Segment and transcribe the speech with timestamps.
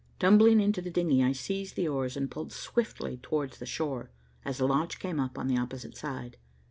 [0.17, 4.09] Tumbling into the dingy, I seized the oars and pulled swiftly towards the shore,
[4.43, 6.37] as the launch came up on the opposite side.